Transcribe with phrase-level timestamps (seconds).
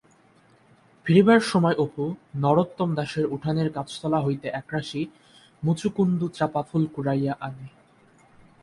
[1.05, 2.05] ফিরিবার সময় অপু
[2.35, 5.01] নরোত্তম দাসের উঠানের গাছতলাটা হইতে একরাশি
[5.63, 7.67] মুচুকুন্দ-চাঁপা ফুল কুড়াইয়া আনে।